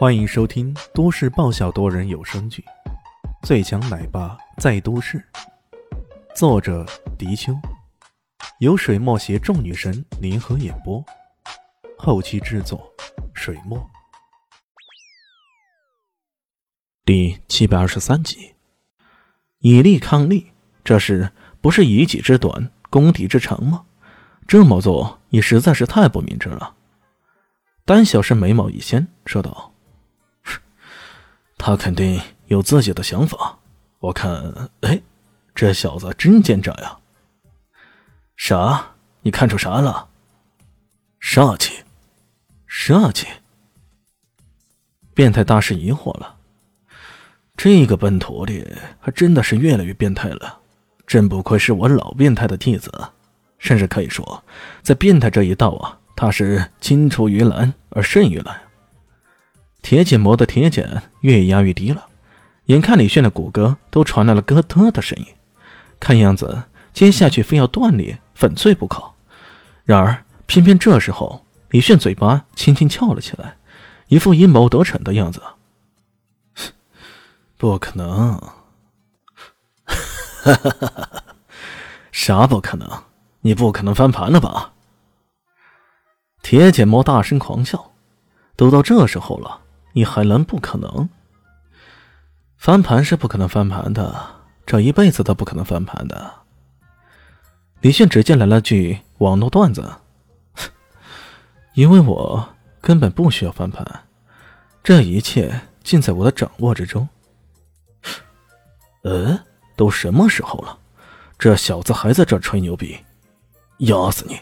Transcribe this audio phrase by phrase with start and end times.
[0.00, 2.64] 欢迎收听都市爆笑多人有声剧
[3.46, 5.18] 《最强奶爸在都市》，
[6.34, 6.86] 作者：
[7.18, 7.52] 迪秋，
[8.60, 11.04] 由水墨携众女神联合演播，
[11.98, 12.90] 后期制作：
[13.34, 13.78] 水墨。
[17.04, 18.54] 第七百二十三集，
[19.58, 20.50] 以力抗力，
[20.82, 21.30] 这是
[21.60, 23.84] 不是以己之短攻敌之长吗？
[24.48, 26.74] 这么做也实在是太不明智了。
[27.84, 29.69] 丹小生眉毛一掀，说道。
[31.62, 33.58] 他肯定有自己的想法，
[33.98, 34.32] 我看，
[34.80, 34.98] 哎，
[35.54, 36.98] 这小子真奸诈呀！
[38.34, 38.92] 啥？
[39.20, 40.08] 你看出啥了？
[41.20, 41.84] 煞气，
[42.66, 43.26] 煞气！
[45.12, 46.36] 变态大师疑惑了，
[47.58, 48.66] 这个笨徒弟
[48.98, 50.60] 还真的是越来越变态了，
[51.06, 52.90] 真不愧是我老变态的弟子，
[53.58, 54.42] 甚至可以说，
[54.80, 58.58] 在变态这一道啊，他是青出于蓝而胜于蓝。
[59.82, 62.06] 铁剪磨的铁剪越压越低了，
[62.66, 65.26] 眼看李炫的骨骼都传来了咯噔的声音，
[65.98, 69.02] 看样子接下去非要断裂粉碎不可。
[69.84, 73.56] 然而偏偏这时候，李炫嘴巴轻轻翘了起来，
[74.08, 75.42] 一副阴谋得逞的样子。
[77.56, 78.38] 不可能！
[79.86, 81.22] 哈哈哈哈哈
[82.12, 82.88] 啥不可能？
[83.40, 84.72] 你不可能翻盘了吧？
[86.42, 87.92] 铁剪魔大声狂笑，
[88.56, 89.60] 都到这时候了。
[89.92, 91.08] 你还能不可能
[92.56, 93.04] 翻盘？
[93.04, 94.14] 是不可能翻盘的，
[94.66, 96.32] 这一辈子都不可能翻盘的。
[97.80, 99.90] 李炫直接来了句网络段子
[101.74, 102.48] ：“因为我
[102.80, 104.04] 根本不需要翻盘，
[104.82, 107.08] 这一切尽在我的掌握之中。”
[109.02, 109.40] 呃，
[109.76, 110.78] 都什么时候了，
[111.38, 112.98] 这小子还在这吹牛逼？
[113.78, 114.38] 压死你！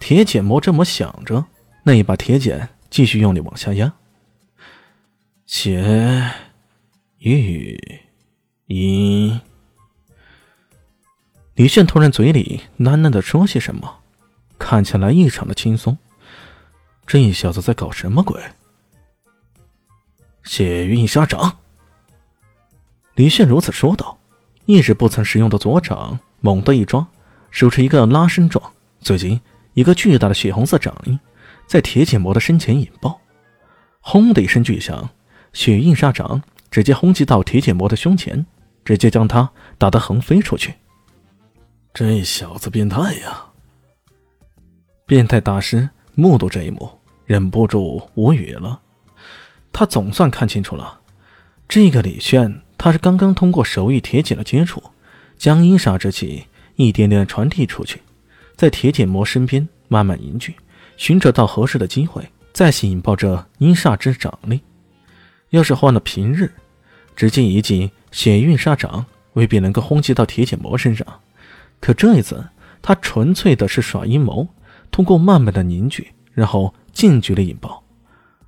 [0.00, 1.44] 铁剪磨这么想着，
[1.84, 3.94] 那一把铁剪继续用力往下压。
[5.54, 6.32] 血
[7.18, 7.78] 玉
[8.68, 9.38] 音，
[11.54, 13.98] 李炫突然嘴里喃喃的说些什么，
[14.58, 15.98] 看起来异常的轻松。
[17.06, 18.42] 这小子在搞什么鬼？
[20.42, 21.58] 血运沙掌！
[23.14, 24.18] 李炫如此说道，
[24.64, 27.06] 一直不曾使用的左掌猛地一抓，
[27.50, 28.72] 手持一个拉伸状，
[29.02, 29.38] 随即
[29.74, 31.20] 一个巨大的血红色掌印
[31.66, 33.20] 在铁剪磨的身前引爆，
[34.00, 35.10] 轰的一声巨响。
[35.52, 38.44] 血印沙掌直接轰击到铁剪魔的胸前，
[38.84, 40.74] 直接将他打得横飞出去。
[41.94, 43.46] 这小子变态呀！
[45.04, 46.88] 变态大师目睹这一幕，
[47.26, 48.80] 忍不住无语了。
[49.72, 51.00] 他总算看清楚了，
[51.68, 54.82] 这个李炫，他是刚刚通过手与铁剪的接触，
[55.36, 56.46] 将阴煞之气
[56.76, 58.00] 一点点传递出去，
[58.56, 60.56] 在铁剪魔身边慢慢凝聚，
[60.96, 64.62] 寻找到合适的机会，再引爆这阴煞之掌力。
[65.52, 66.50] 要是换了平日，
[67.14, 69.04] 直接一记血运杀掌
[69.34, 71.06] 未必能够轰击到铁剪魔身上。
[71.78, 72.44] 可这一次，
[72.80, 74.48] 他纯粹的是耍阴谋，
[74.90, 77.82] 通过慢慢的凝聚，然后近距离引爆。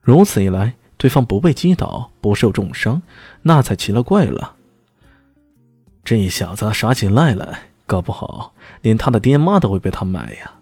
[0.00, 3.00] 如此一来，对方不被击倒，不受重伤，
[3.42, 4.56] 那才奇了怪了。
[6.04, 10.52] 这小子耍起赖来，搞不好连他的爹妈都会被他卖呀！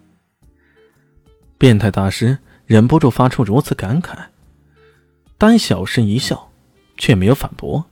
[1.57, 2.37] 变态大师
[2.67, 4.15] 忍不住发出如此感慨。
[5.37, 6.49] 丹小声一笑，
[6.97, 7.85] 却没有反驳。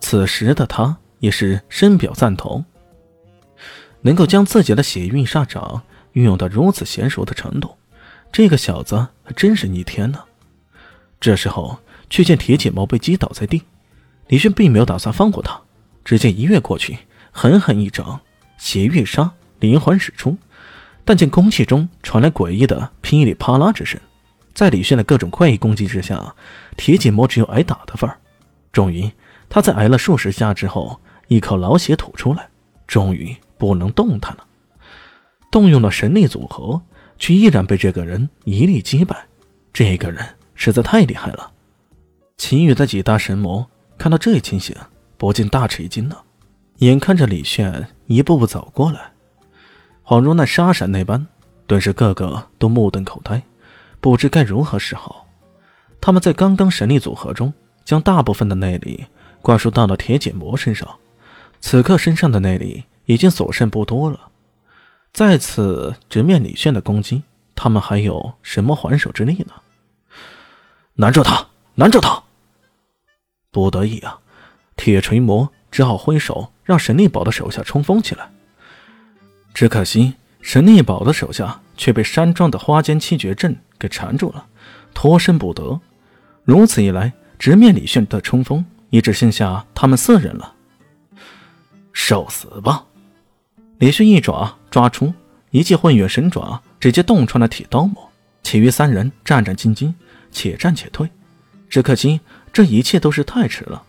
[0.00, 2.64] 此时的他也是深表赞同。
[4.02, 5.82] 能够将自己的血运煞掌
[6.12, 7.76] 运用到如此娴熟的程度，
[8.30, 10.22] 这个小子还真是逆天呢。
[11.18, 13.62] 这时候，却见铁剪毛被击倒在地，
[14.28, 15.60] 李轩并没有打算放过他，
[16.04, 16.96] 直接一跃过去，
[17.32, 18.20] 狠狠一掌，
[18.58, 20.36] 血运杀连环使出。
[21.04, 24.00] 但见空气中传来诡异的噼里啪啦之声。
[24.56, 26.34] 在李炫的各种怪异攻击之下，
[26.78, 28.16] 铁锦魔只有挨打的份儿。
[28.72, 29.12] 终于，
[29.50, 32.48] 他在挨了数十下之后，一口老血吐出来，
[32.86, 34.46] 终于不能动弹了。
[35.50, 36.80] 动用了神力组合，
[37.18, 39.26] 却依然被这个人一力击败。
[39.74, 41.52] 这个人实在太厉害了。
[42.38, 43.66] 其余的几大神魔
[43.98, 44.74] 看到这一情形，
[45.18, 46.22] 不禁大吃一惊了。
[46.78, 49.12] 眼看着李炫一步步走过来，
[50.02, 51.26] 恍如那沙闪那般，
[51.66, 53.42] 顿时个个都目瞪口呆。
[54.00, 55.26] 不知该如何是好。
[56.00, 57.52] 他们在刚刚神力组合中，
[57.84, 59.06] 将大部分的内力
[59.42, 60.88] 灌输到了铁剪魔身上，
[61.60, 64.28] 此刻身上的内力已经所剩不多了。
[65.12, 67.22] 再次直面李炫的攻击，
[67.54, 69.54] 他们还有什么还手之力呢？
[70.94, 71.46] 拦住他！
[71.74, 72.22] 拦住他！
[73.50, 74.18] 不得已啊，
[74.76, 78.30] 铁锤魔只好挥手让神力宝的手下冲锋起来。
[79.54, 80.14] 只可惜
[80.46, 83.56] 神力宝的手下却被山庄的花间七绝阵。
[83.80, 84.46] 给缠住了，
[84.94, 85.80] 脱身不得。
[86.44, 90.54] 如此一来，直面李炫的冲锋也只剩下他们四人了。
[91.92, 92.84] 受死吧！
[93.78, 95.12] 李炫一爪抓出
[95.50, 98.08] 一记混元神爪，直接洞穿了铁刀魔。
[98.44, 99.92] 其余三人战战兢兢，
[100.30, 101.10] 且战且退。
[101.68, 102.20] 只可惜
[102.52, 103.82] 这一切都是太迟了。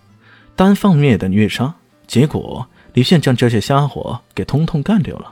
[0.56, 1.76] 单方面的虐杀，
[2.08, 5.32] 结果李炫将这些家伙给通通干掉了。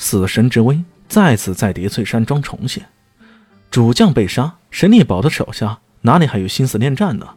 [0.00, 2.82] 死神之威再次在叠翠山庄重现。
[3.70, 7.28] 主将被杀，神力宝的手下哪里还有心思恋战呢？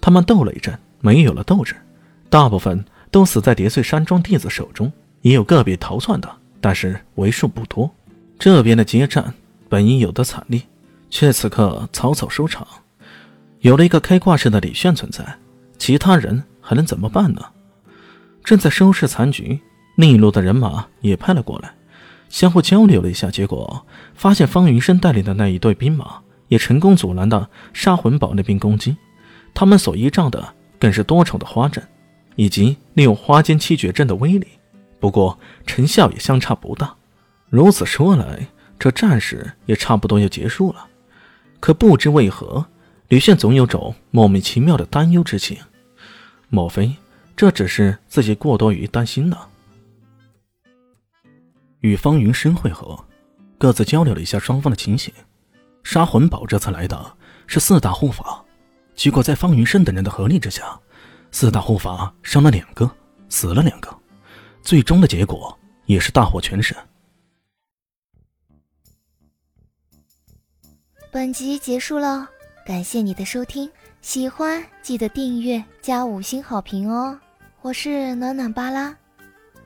[0.00, 1.76] 他们斗了一阵，没有了斗志，
[2.28, 6.28] 大部分都死在叠翠山庄弟子手中，也有个别逃窜的，
[6.60, 7.88] 但是为数不多。
[8.36, 9.32] 这边的接战
[9.68, 10.60] 本应有的惨烈，
[11.08, 12.66] 却此刻草草收场。
[13.60, 15.24] 有了一个开挂式的李炫存在，
[15.78, 17.42] 其他人还能怎么办呢？
[18.42, 19.60] 正在收拾残局，
[19.94, 21.72] 另一路的人马也派了过来。
[22.32, 26.18] 相互交流了一下，结果发现方云生带领的那一队兵马
[26.48, 28.96] 也成功阻拦了杀魂堡那边攻击。
[29.52, 31.86] 他们所依仗的更是多重的花阵，
[32.36, 34.48] 以及利用花间七绝阵的威力。
[34.98, 36.94] 不过成效也相差不大。
[37.50, 38.46] 如此说来，
[38.78, 40.86] 这战事也差不多要结束了。
[41.60, 42.64] 可不知为何，
[43.08, 45.58] 吕炫总有种莫名其妙的担忧之情。
[46.48, 46.94] 莫非
[47.36, 49.36] 这只是自己过多于担心呢？
[51.82, 52.98] 与方云深会合，
[53.58, 55.12] 各自交流了一下双方的情形。
[55.84, 58.44] 杀魂堡这次来的是四大护法，
[58.94, 60.80] 结果在方云深等人的合力之下，
[61.32, 62.88] 四大护法伤了两个，
[63.28, 63.92] 死了两个，
[64.62, 66.76] 最终的结果也是大获全胜。
[71.10, 72.28] 本集结束了，
[72.64, 73.68] 感谢你的收听，
[74.00, 77.18] 喜欢记得订阅加五星好评哦！
[77.60, 78.96] 我是暖暖巴拉。